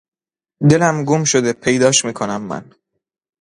[0.69, 2.65] دلم گمشده پیداش میکنم من